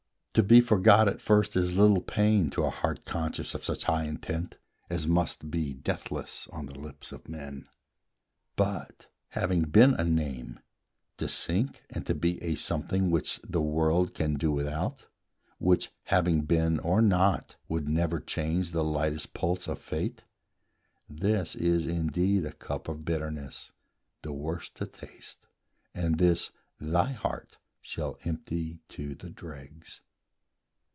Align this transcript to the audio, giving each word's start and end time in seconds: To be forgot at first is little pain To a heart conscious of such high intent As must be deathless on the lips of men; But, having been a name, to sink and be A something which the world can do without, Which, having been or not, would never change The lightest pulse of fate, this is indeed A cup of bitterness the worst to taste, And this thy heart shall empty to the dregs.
To 0.35 0.43
be 0.43 0.61
forgot 0.61 1.09
at 1.09 1.19
first 1.21 1.57
is 1.57 1.75
little 1.75 1.99
pain 1.99 2.49
To 2.51 2.63
a 2.63 2.69
heart 2.69 3.03
conscious 3.03 3.53
of 3.53 3.65
such 3.65 3.83
high 3.83 4.05
intent 4.05 4.55
As 4.89 5.05
must 5.05 5.51
be 5.51 5.73
deathless 5.73 6.47
on 6.53 6.67
the 6.67 6.73
lips 6.79 7.11
of 7.11 7.27
men; 7.27 7.67
But, 8.55 9.07
having 9.31 9.63
been 9.63 9.93
a 9.95 10.05
name, 10.05 10.61
to 11.17 11.27
sink 11.27 11.83
and 11.89 12.05
be 12.21 12.41
A 12.41 12.55
something 12.55 13.11
which 13.11 13.41
the 13.43 13.61
world 13.61 14.13
can 14.13 14.35
do 14.35 14.53
without, 14.53 15.05
Which, 15.59 15.91
having 16.03 16.43
been 16.43 16.79
or 16.79 17.01
not, 17.01 17.57
would 17.67 17.89
never 17.89 18.21
change 18.21 18.71
The 18.71 18.85
lightest 18.85 19.33
pulse 19.33 19.67
of 19.67 19.79
fate, 19.79 20.23
this 21.09 21.55
is 21.55 21.85
indeed 21.85 22.45
A 22.45 22.53
cup 22.53 22.87
of 22.87 23.03
bitterness 23.03 23.73
the 24.21 24.31
worst 24.31 24.75
to 24.75 24.85
taste, 24.85 25.45
And 25.93 26.19
this 26.19 26.51
thy 26.79 27.11
heart 27.11 27.57
shall 27.81 28.17
empty 28.23 28.79
to 28.87 29.13
the 29.13 29.29
dregs. 29.29 29.99